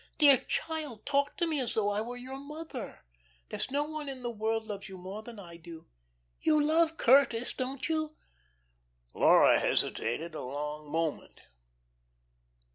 [0.17, 3.05] Dear child, talk to me as though I were your mother.
[3.49, 5.85] There's no one in the world loves you more than I do.
[6.41, 8.15] You love Curtis, don't you?"
[9.13, 11.41] Laura hesitated a long moment.